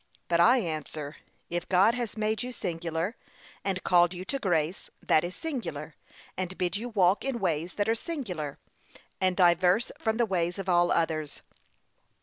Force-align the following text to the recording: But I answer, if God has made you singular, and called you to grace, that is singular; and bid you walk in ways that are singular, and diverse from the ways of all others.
But 0.29 0.39
I 0.39 0.57
answer, 0.57 1.17
if 1.51 1.69
God 1.69 1.93
has 1.93 2.17
made 2.17 2.41
you 2.41 2.51
singular, 2.51 3.15
and 3.63 3.83
called 3.83 4.15
you 4.15 4.25
to 4.25 4.39
grace, 4.39 4.89
that 5.03 5.23
is 5.23 5.35
singular; 5.35 5.93
and 6.35 6.57
bid 6.57 6.75
you 6.75 6.89
walk 6.89 7.23
in 7.23 7.37
ways 7.37 7.73
that 7.73 7.87
are 7.87 7.93
singular, 7.93 8.57
and 9.21 9.37
diverse 9.37 9.91
from 9.99 10.17
the 10.17 10.25
ways 10.25 10.57
of 10.57 10.67
all 10.67 10.91
others. 10.91 11.43